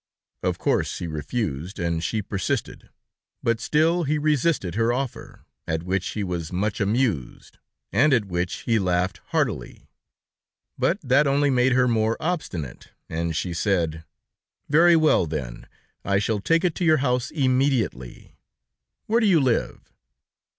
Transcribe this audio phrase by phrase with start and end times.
[0.41, 2.89] Of course he refused, and she persisted,
[3.43, 7.59] but still he resisted her offer, at which he was much amused,
[7.93, 9.91] and at which he laughed heartily;
[10.75, 14.03] but that only made her more obstinate, and she said:
[14.69, 15.67] "Very well, then,
[16.03, 18.33] I shall take it to your house immediately.
[19.05, 19.93] Where do you live?"